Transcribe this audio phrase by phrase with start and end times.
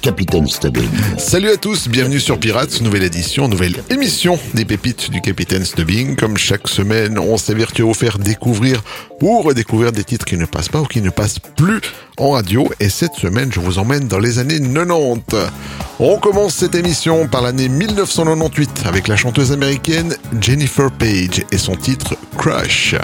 [0.00, 0.88] Capitaine Stubbing.
[1.18, 6.16] Salut à tous, bienvenue sur Pirates, nouvelle édition, nouvelle émission des pépites du Capitaine Stubbing.
[6.16, 8.82] Comme chaque semaine, on s'évertue à vous faire découvrir
[9.20, 11.80] ou redécouvrir des titres qui ne passent pas ou qui ne passent plus
[12.16, 12.68] en radio.
[12.80, 15.50] Et cette semaine, je vous emmène dans les années 90.
[16.00, 21.74] On commence cette émission par l'année 1998 avec la chanteuse américaine Jennifer Page et son
[21.74, 22.94] titre Crush.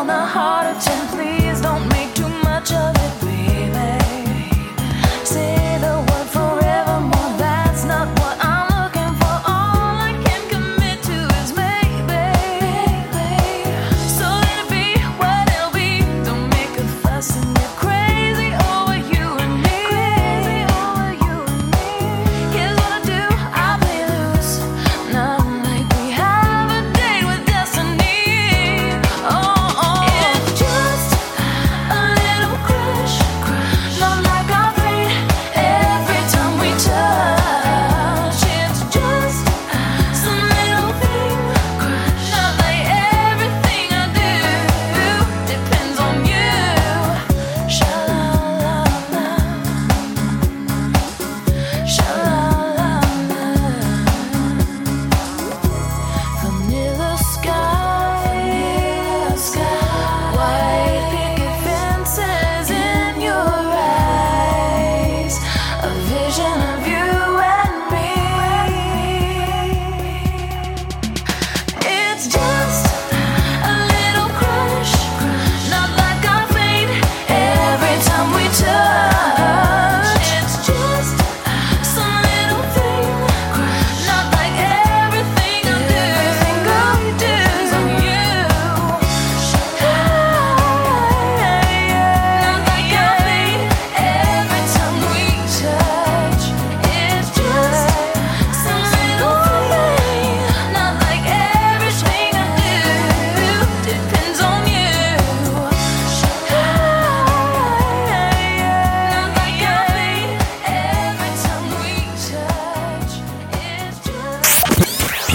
[0.00, 1.29] on the heart of gently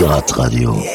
[0.05, 0.94] Radio.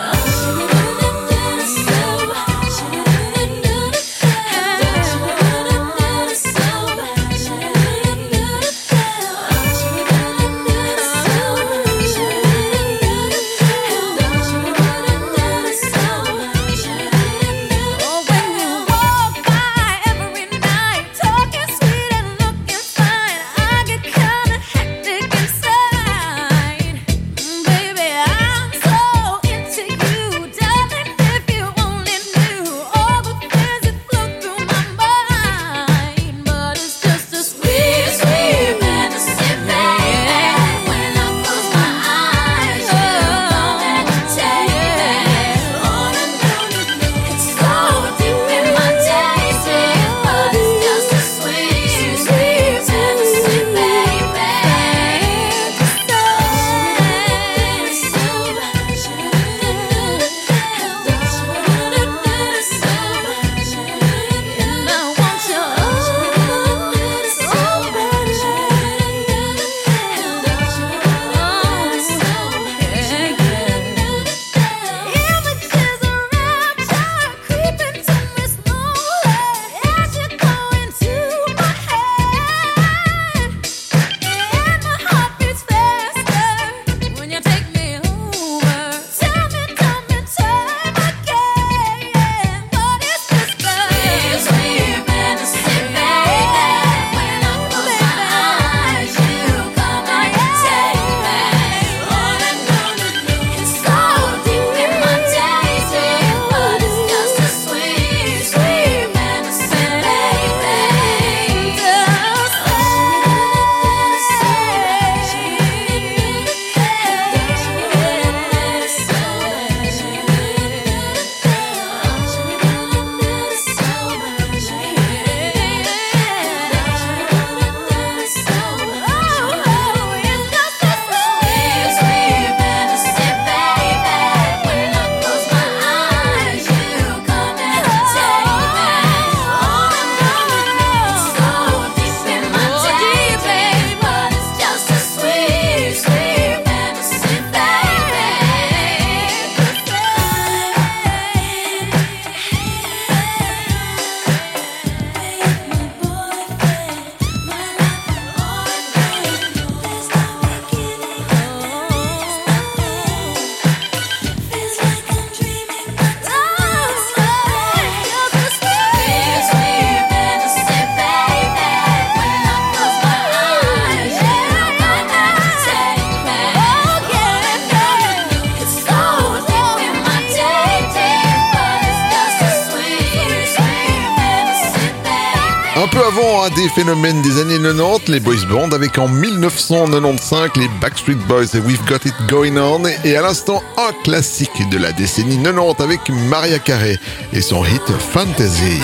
[186.55, 191.59] des phénomènes des années 90, les boys band avec en 1995 les Backstreet Boys et
[191.59, 196.01] We've Got It Going On et à l'instant un classique de la décennie 90 avec
[196.29, 196.97] Maria Carey
[197.33, 198.79] et son hit Fantasy.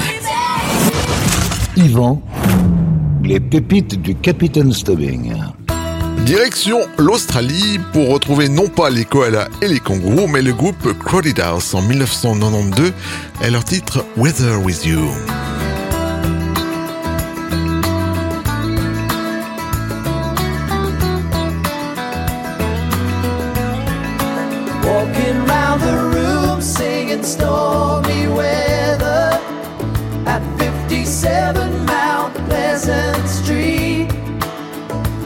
[1.75, 2.21] Yvan,
[3.23, 5.33] les pépites du Capitaine Stubbing.
[6.25, 11.39] Direction l'Australie pour retrouver non pas les koalas et les kangourous, mais le groupe Crowded
[11.39, 12.93] House en 1992
[13.43, 15.07] et leur titre Weather With You.
[32.77, 34.07] pleasant street.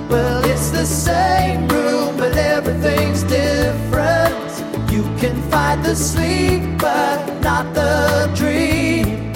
[0.10, 4.52] Well, it's the same room, but everything's different.
[4.90, 9.34] You can fight the sleep, but not the dream.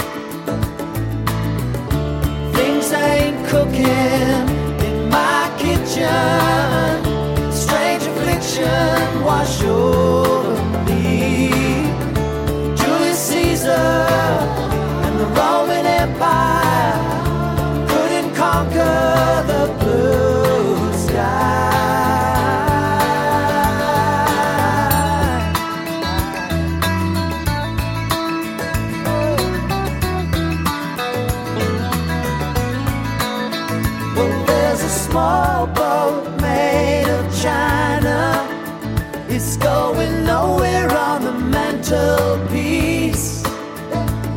[2.54, 4.44] Things ain't cooking
[4.88, 6.12] in my kitchen.
[7.52, 10.56] Strange affliction wash over
[10.88, 11.50] me.
[12.78, 13.88] Julius Caesar
[15.06, 16.55] and the Roman Empire.
[41.90, 43.44] mental peace.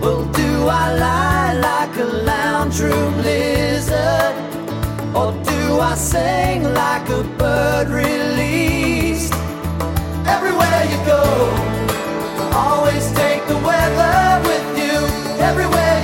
[0.00, 4.34] Well, do I lie like a lounge room lizard?
[5.14, 9.32] Or do I sing like a bird released?
[10.26, 11.22] Everywhere you go,
[12.52, 14.96] always take the weather with you.
[15.42, 15.97] Everywhere.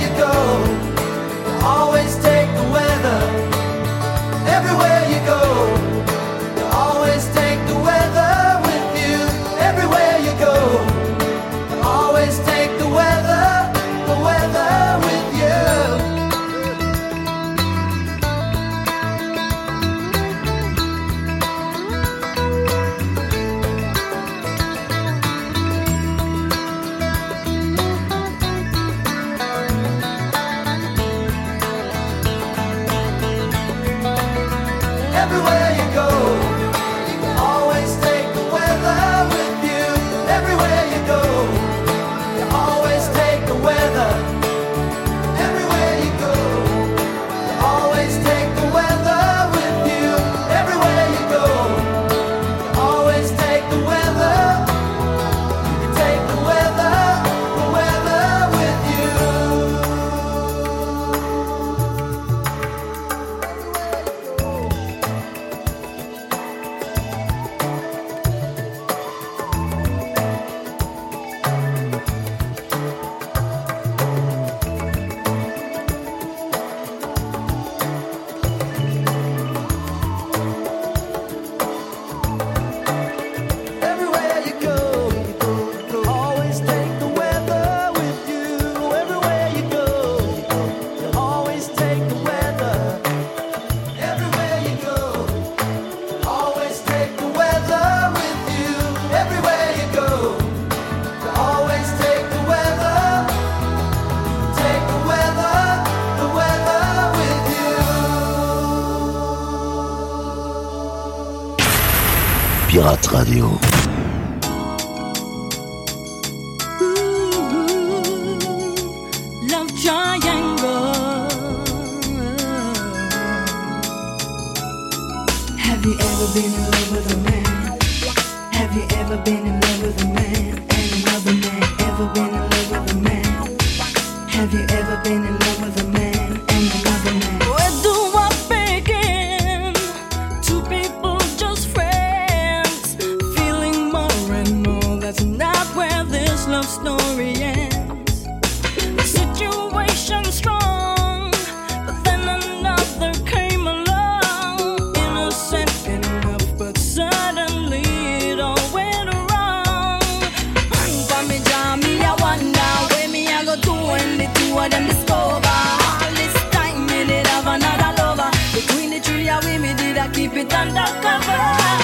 [170.27, 171.37] keep it undercover.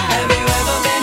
[0.09, 1.00] Have you ever been?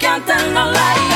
[0.00, 1.09] can't tell no lie.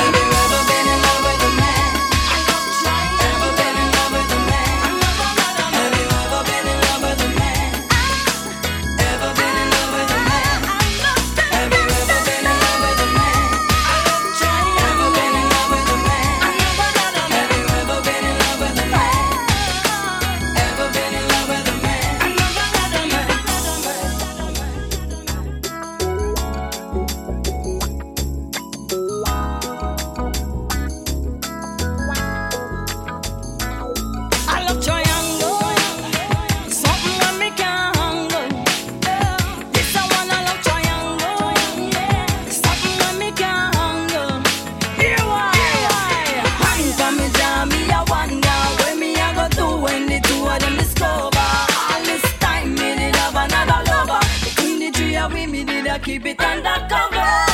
[56.04, 57.53] keep it under cover.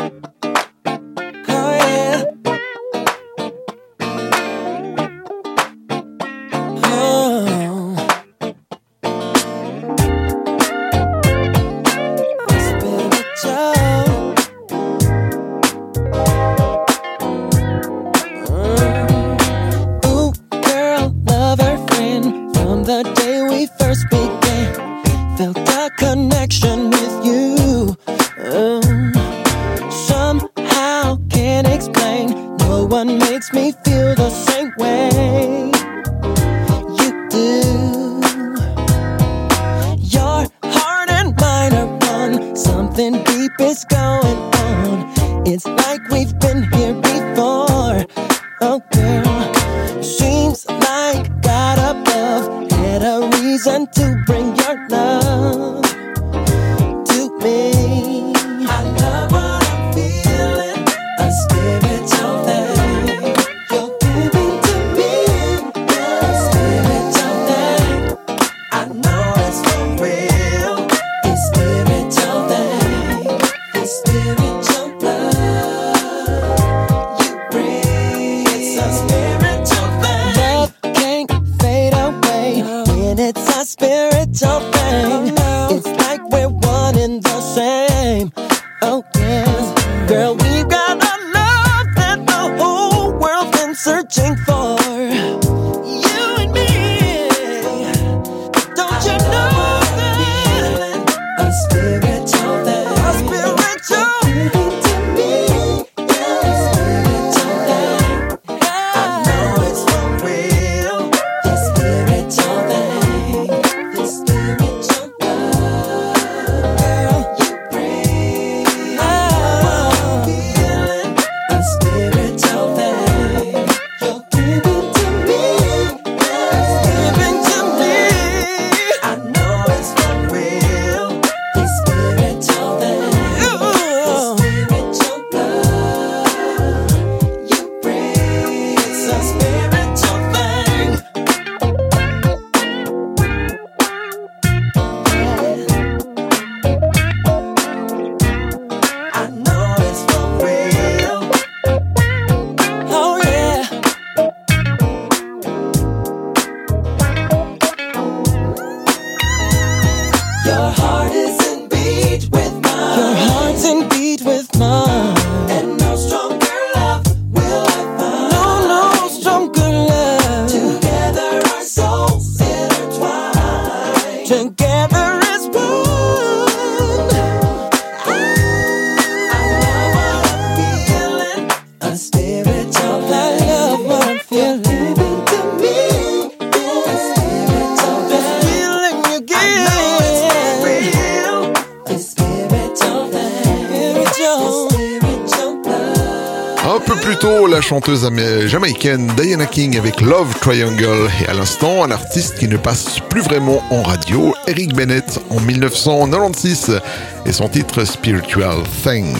[197.81, 202.99] Chanteuse jamaïcaine Diana King avec Love Triangle et à l'instant un artiste qui ne passe
[203.09, 206.79] plus vraiment en radio, Eric Bennett en 1996
[207.25, 209.17] et son titre Spiritual Thing.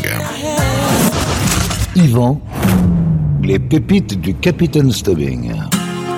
[1.95, 2.39] Yvan,
[3.41, 5.54] les pépites du Capitaine Stubbing.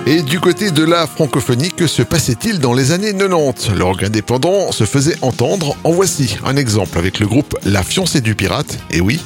[0.05, 4.03] Et du côté de la francophonie, que se passait-il dans les années 90 Le rock
[4.03, 5.77] indépendant se faisait entendre.
[5.85, 8.79] En voici un exemple avec le groupe La Fiancée du Pirate.
[8.91, 9.21] Et oui,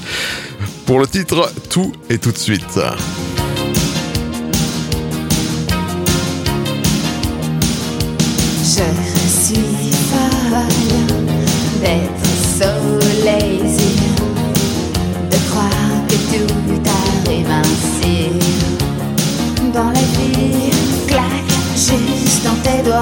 [0.87, 2.79] pour le titre Tout et tout de suite.
[8.63, 8.87] Je
[9.43, 11.25] suis folle
[11.81, 12.71] d'être so
[13.25, 13.95] lazy,
[15.29, 16.81] de croire que tout
[17.27, 18.29] arrive ainsi.
[19.73, 20.71] Dans la vie,
[21.05, 23.01] claque juste dans tes doigts,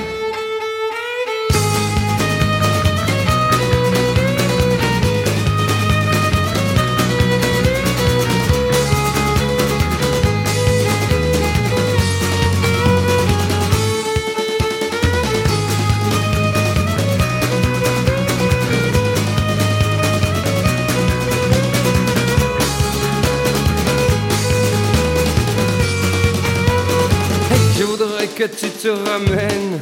[28.55, 29.79] Tu te ramènes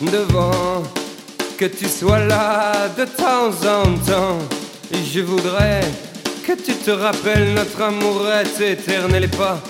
[0.00, 0.82] devant,
[1.58, 4.38] que tu sois là de temps en temps.
[4.92, 5.80] Et je voudrais
[6.46, 9.60] que tu te rappelles notre amour est éternel et pas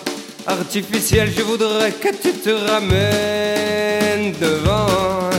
[0.46, 1.32] artificiel.
[1.36, 5.30] Je voudrais que tu te ramènes devant,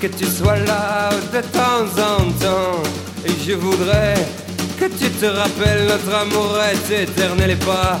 [0.00, 2.82] que tu sois là de temps en temps.
[3.26, 4.14] Et je voudrais
[4.78, 8.00] que tu te rappelles notre amour est éternel et pas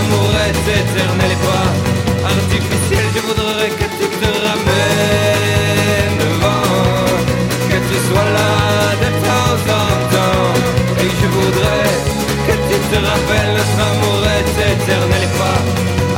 [13.01, 15.61] que rappelles notre amour est éternel et pas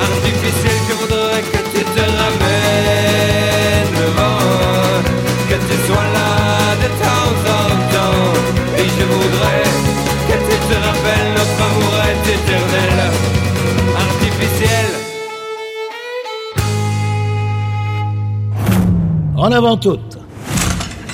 [0.04, 0.78] artificiel.
[0.90, 5.02] Je voudrais que tu te ramènes devant,
[5.50, 6.32] que tu sois là
[6.84, 8.26] de temps en temps.
[8.78, 9.66] Et je voudrais
[10.28, 12.98] que tu te rappelles notre amour est éternel,
[14.08, 14.90] artificiel.
[19.38, 20.18] En avant toutes,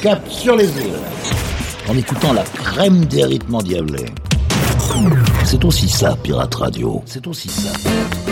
[0.02, 1.02] cap sur les îles,
[1.88, 4.14] en écoutant la crème des rythmes endiablés.
[5.50, 7.02] C'est aussi ça, Pirate Radio.
[7.08, 8.29] C'est aussi ça.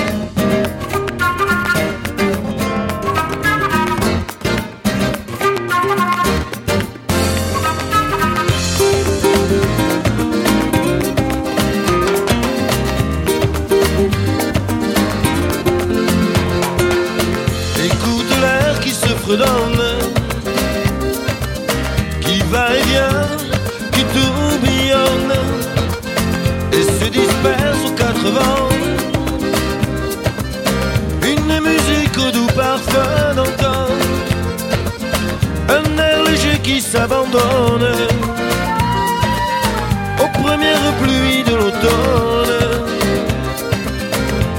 [40.24, 42.56] Aux premières pluies de l'automne.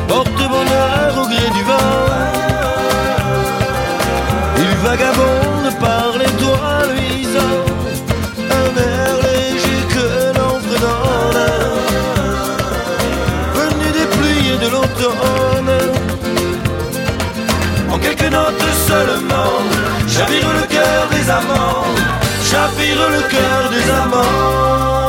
[0.08, 1.98] Porte bonheur au gré du vent.
[4.58, 7.64] Il vagabonde par les toits luisants,
[8.60, 11.42] un air léger que l'on fredonne,
[13.54, 15.76] venu des pluies de l'automne.
[17.92, 19.54] En quelques notes seulement,
[20.08, 21.84] chavire le cœur des amants,
[22.50, 25.07] chavire le cœur des amants.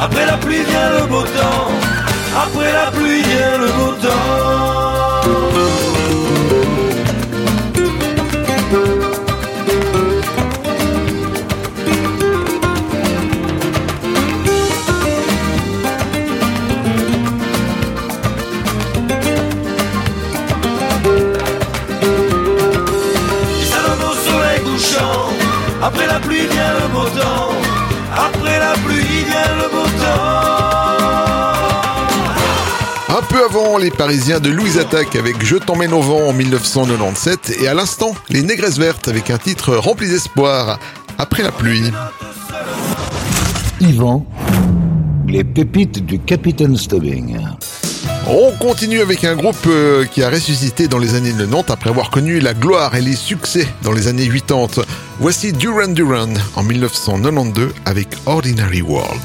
[0.00, 1.68] Après la pluie vient le beau temps,
[2.36, 4.66] après la pluie vient le beau temps.
[25.82, 27.55] Après la pluie vient le beau temps,
[33.08, 37.58] Un peu avant, les Parisiens de Louise Attaque avec Je t'emmène au vent en 1997
[37.62, 40.78] et à l'instant, les Négresses Vertes avec un titre rempli d'espoir,
[41.18, 41.90] Après la pluie.
[43.80, 44.26] Yvan,
[45.26, 47.38] les pépites du Capitaine Stubbing.
[48.28, 52.10] On continue avec un groupe euh, qui a ressuscité dans les années 90 après avoir
[52.10, 54.82] connu la gloire et les succès dans les années 80.
[55.20, 59.22] Voici Duran Duran en 1992 avec Ordinary World.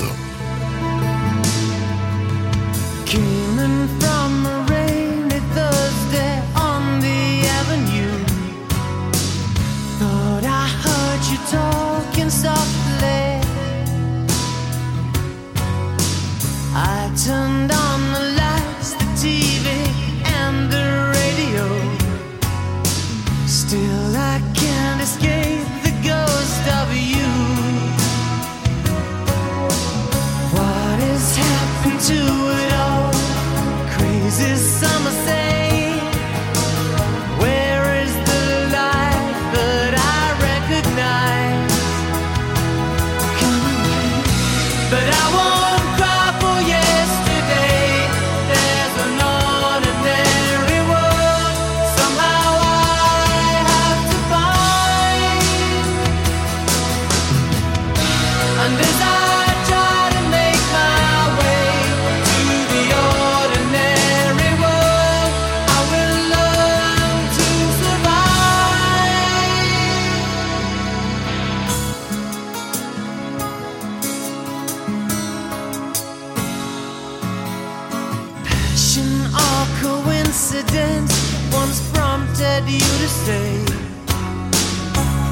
[78.72, 81.12] Passion or coincidence
[81.52, 83.66] once prompted you to stay.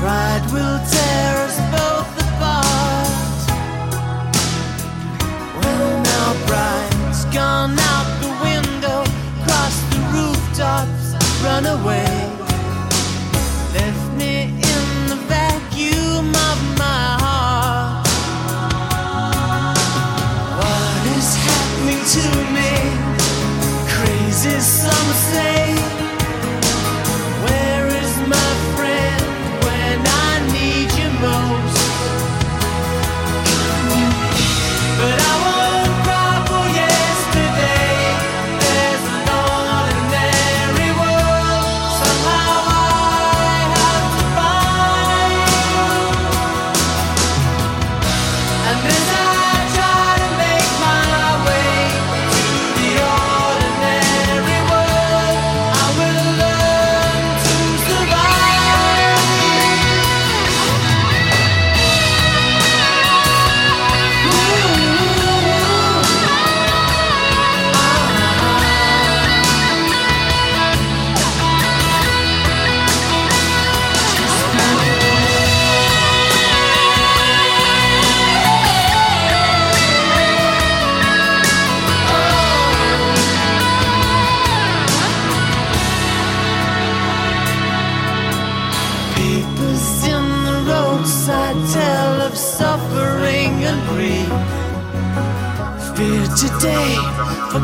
[0.02, 3.40] Pride will tear us both apart.
[5.56, 9.06] Well, now pride's gone out the window,
[9.46, 12.09] cross the rooftops, run away.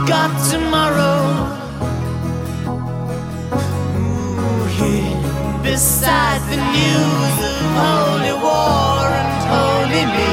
[0.08, 1.18] got tomorrow.
[3.98, 5.62] Ooh, yeah.
[5.63, 10.32] Beside the news of holy war and holy me,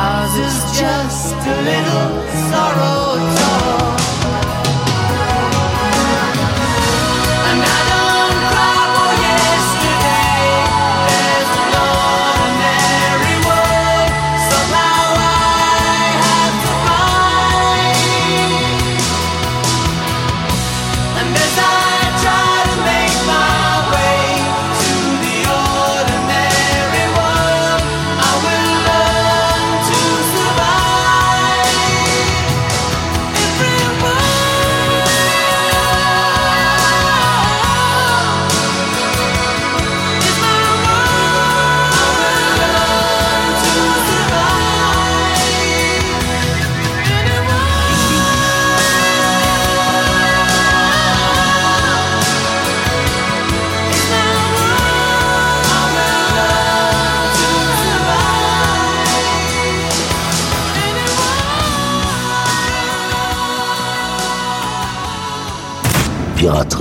[0.00, 2.08] ours is just a little.
[2.50, 2.61] Song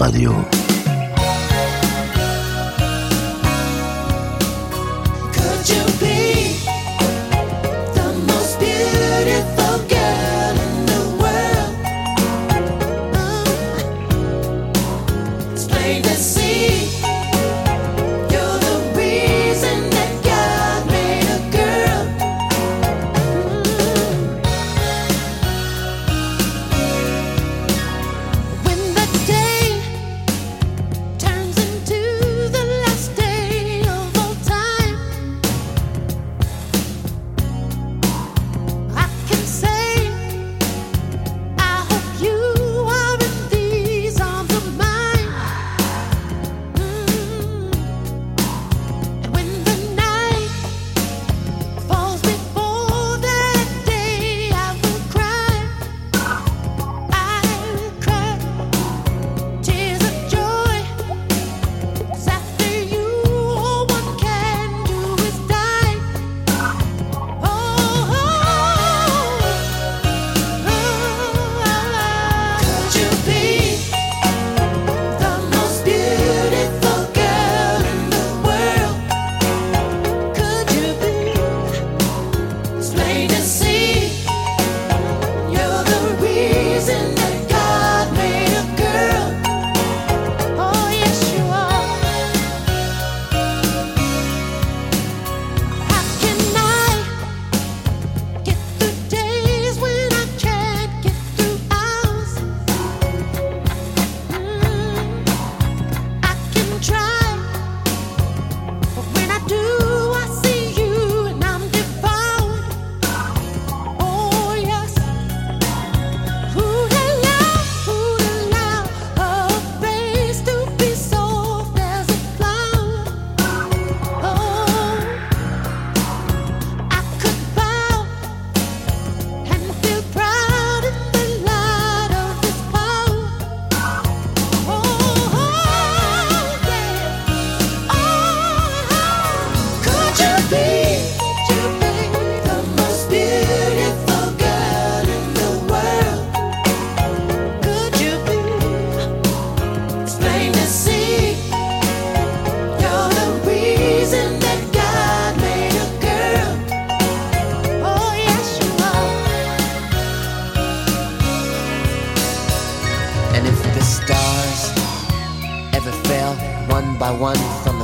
[0.02, 0.71] Radio.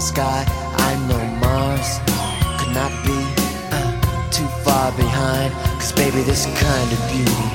[0.07, 0.45] sky.
[0.87, 1.99] I'm no Mars,
[2.59, 3.19] could not be
[3.75, 3.91] uh,
[4.31, 5.51] too far behind.
[5.79, 7.47] Cause baby, this kind of beauty,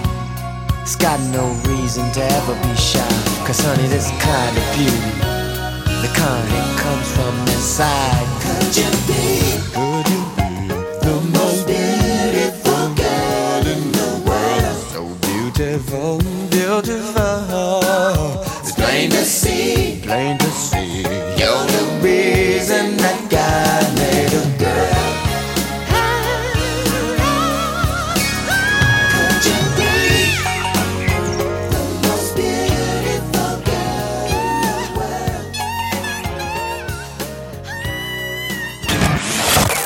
[0.82, 3.08] it's got no reason to ever be shy.
[3.46, 5.12] Cause honey, this kind of beauty,
[6.04, 8.28] the kind that comes from inside.
[8.44, 9.24] Could you be?
[9.72, 10.50] Could you be
[11.06, 14.78] the most beautiful girl in the world?
[14.92, 16.18] So beautiful,
[16.52, 17.80] beautiful.
[18.60, 20.61] It's plain to see, plain to see.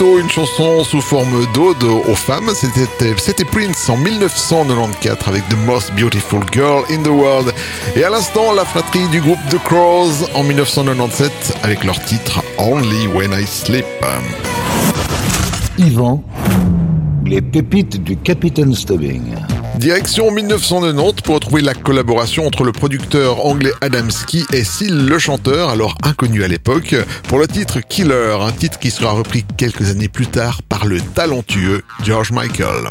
[0.00, 2.50] une chanson sous forme d'ode aux femmes.
[2.54, 7.52] C'était Prince en 1994 avec The Most Beautiful Girl in the World.
[7.96, 13.06] Et à l'instant, la fratrie du groupe The Crows en 1997 avec leur titre Only
[13.08, 13.84] When I Sleep.
[15.78, 16.22] Yvan,
[17.24, 19.34] les pépites du Capitaine Stubbing.
[19.82, 25.70] Direction 1990 pour retrouver la collaboration entre le producteur anglais Adamski et Seal le chanteur,
[25.70, 30.06] alors inconnu à l'époque, pour le titre Killer, un titre qui sera repris quelques années
[30.06, 32.90] plus tard par le talentueux George Michael.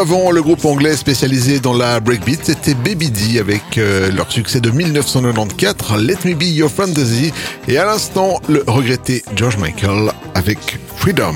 [0.00, 4.58] Avant, le groupe anglais spécialisé dans la breakbeat, c'était Baby D avec euh, leur succès
[4.58, 7.34] de 1994, Let Me Be Your Fantasy,
[7.68, 11.34] et à l'instant, le regretté George Michael avec Freedom.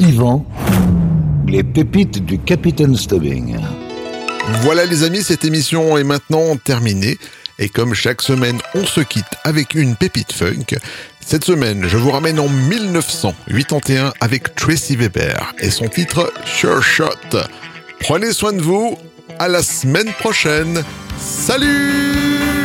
[0.00, 0.44] Yvan,
[1.48, 3.56] les pépites du Capitaine Stubbing.
[4.60, 7.16] Voilà les amis, cette émission est maintenant terminée.
[7.58, 10.76] Et comme chaque semaine, on se quitte avec une pépite funk.
[11.20, 17.38] Cette semaine, je vous ramène en 1981 avec Tracy Weber et son titre Sure Shot.
[18.00, 18.98] Prenez soin de vous.
[19.38, 20.82] À la semaine prochaine.
[21.18, 22.55] Salut